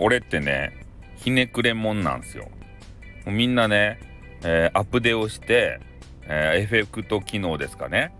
[0.00, 2.48] 俺ってねひねくれもんなんですよ。
[3.26, 4.00] みんなね、
[4.42, 5.80] えー、アップデをして、
[6.22, 8.14] えー、エフェクト機能ですかね。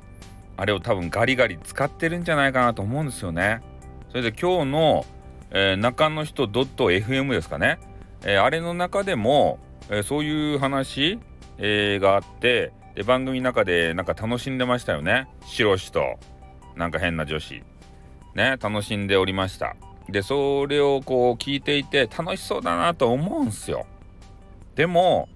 [0.56, 3.62] あれを多分ガリガリ使ってるんじゃないかなと思うんですよね。
[4.11, 5.06] それで今日の、
[5.51, 7.79] えー、中の人 .fm ですかね、
[8.24, 11.19] えー、あれの中でも、えー、そういう話、
[11.56, 15.27] えー、があってで番組の中でなんか楽しんでましたよね。
[15.47, 16.19] 白しと
[16.77, 17.62] なんか変な女子。
[18.34, 19.77] ね楽しんでおりました。
[20.10, 23.87] でそれをこう聞いていて楽しそうだなと思うんすよ。
[24.74, 25.28] でも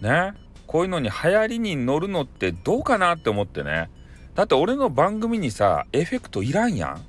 [0.00, 0.32] ね
[0.66, 3.90] こういうのに流行りに乗るのってどうかなって思ってね。
[4.34, 7.04] だって俺の番組にさエフェクトいらんやん。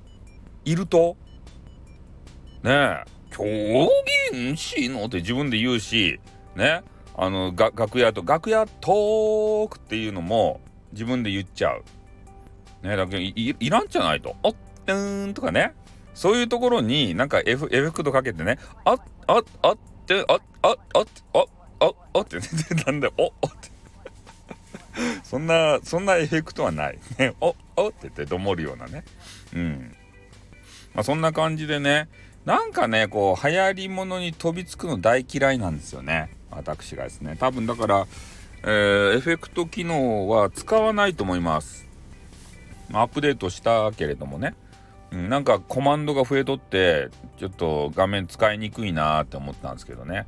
[0.66, 1.18] いると。
[2.64, 3.44] ねえ狂
[4.32, 6.20] 言師のって自分で言うし
[6.56, 6.84] ね
[7.18, 10.62] あの楽屋と楽屋トークっていうのも
[10.94, 11.84] 自分で言っちゃう。
[12.88, 14.36] ねだけどいらんじゃないと。
[14.44, 14.56] おっ
[14.88, 15.74] うーんとかね。
[16.16, 21.46] そういうところになんかエフエフェクトかけてねあっあっあってあっあっあっあっ
[21.82, 22.38] あっあって
[22.86, 23.32] なんだおおっ
[23.62, 23.76] て。
[25.24, 27.00] そんなそんなエフェクトはない。
[27.20, 27.34] ね。
[27.42, 29.04] おおって言ってどもるようなね。
[29.54, 29.96] うん。
[30.94, 32.08] まあそんな感じでね
[32.46, 36.30] なんかねこう流行りものに飛びつくの大嫌いなんですよね。
[36.50, 37.36] 私がですね。
[37.38, 38.08] 多分だから、
[38.64, 41.86] えー、エフェクト機能は使わないと思います。
[42.94, 44.56] アップデートしたけれどもね。
[45.16, 50.28] うん、なんかコマンドが増えとってちょっと画面使いにくいなって思ったんですけどね、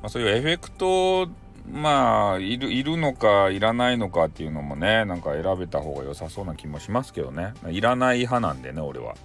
[0.00, 1.28] まあ、そういうエフェクト
[1.70, 7.52] まあいるいるのかいらないのかっていうのもねなんか選べた方が良さそうな気もしますけどね。
[7.68, 9.16] いらない派なんでね俺は。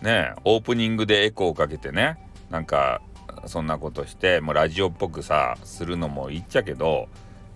[0.00, 2.16] ねオープニングでエコーかけてね
[2.48, 3.02] なんか
[3.46, 7.08] そんなことしてもうラジオっぽくさするのもいっちゃけど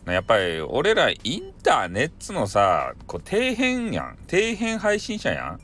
[0.06, 4.19] やっぱり俺らインターネットのさこう底辺やん。
[4.28, 5.60] 底辺配信者やん。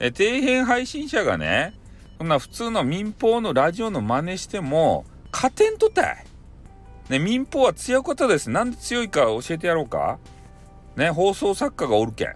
[0.00, 1.74] え底辺配信者がね
[2.18, 6.24] そんな普通の民放のラジオの真似しても勝てんとたい。
[7.08, 8.50] ね、民放は強いことです。
[8.50, 10.18] なんで強いか教えてやろうか。
[10.96, 12.34] ね、放送作家がおるけん。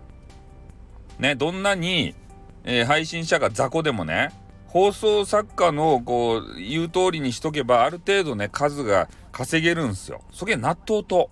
[1.18, 2.14] ね、どんなに、
[2.64, 4.30] えー、配信者が雑魚でもね、
[4.68, 10.22] 放送作家のこう言う通りにしとけばある程度ね数が稼げるんすよ。
[10.32, 11.28] そげ納豆と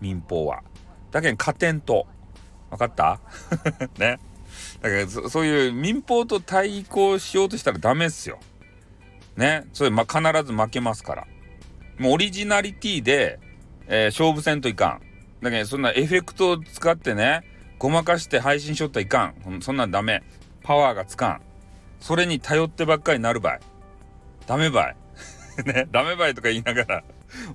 [0.00, 0.62] 民放は。
[1.10, 2.06] だけど加点と。
[2.70, 3.18] 分かった？
[3.98, 4.18] ね。
[4.82, 8.38] だからそそういう民放と対抗しようとしたらダメっすよ。
[9.36, 9.66] ね？
[9.72, 11.26] それ、ま、必ず負けますから。
[11.98, 13.38] もうオリジナリティで、
[13.86, 15.02] えー、勝負せんといかん。
[15.42, 17.42] だけどそんなエフェクトを使ってね、
[17.78, 19.60] ごまかして配信しよったらいかん。
[19.60, 20.22] そんなんダメ。
[20.62, 21.40] パワーがつかん。
[22.00, 23.60] それに頼ってばっかりなるばい。
[24.46, 24.96] ダメばい。
[25.64, 27.04] ね、ダメばいとか言いながら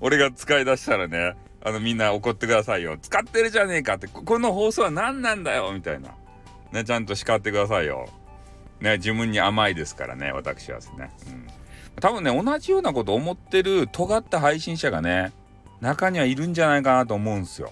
[0.01, 2.97] 俺が使い出したらね、あのみんな怒ってくださいよ。
[3.01, 6.09] 使ってるじゃねえかって、この放送は何なんだよみたいな。
[6.73, 8.09] ね、ちゃんと叱ってくださいよ。
[8.81, 11.11] ね、自分に甘いですからね、私はですね。
[11.27, 11.47] うん。
[12.01, 15.31] 多分ね、同じようなこと思ってる尖った配信者がね、
[15.79, 17.71] 中にはいるんじゃないかなと思うんすよ。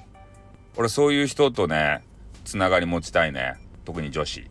[0.77, 2.03] 俺そういう人とね、
[2.45, 3.55] つながり持ちたいね。
[3.85, 4.47] 特に女子。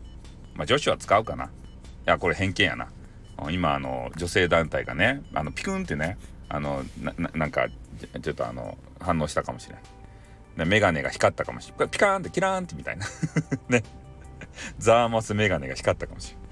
[0.55, 1.45] まあ女子は使うかな。
[1.45, 1.47] い
[2.05, 2.89] や、これ偏見やな。
[3.49, 6.17] 今、あの、女性団体がね、あの、ピクンってね、
[6.49, 6.83] あの、
[7.33, 7.67] なんか、
[8.21, 9.75] ちょっとあの、反応したかもしれ
[10.57, 10.67] ない。
[10.67, 11.89] メガネが光ったかもしれない。
[11.89, 13.05] ピカーンってキラーンってみたいな。
[13.69, 13.83] ね。
[14.77, 16.43] ザーマスメガネが光ったかもしれない。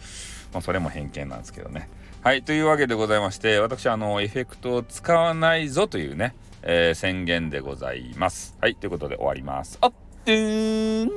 [0.54, 1.90] まあ、それも偏見なんですけどね。
[2.22, 8.58] はい、というわけでございまして、私、あの、エフェクトを使わないぞというね、えー、宣言でございます。
[8.60, 9.78] はい、ということで終わります。
[9.82, 9.94] あっ、
[10.26, 11.10] てーん。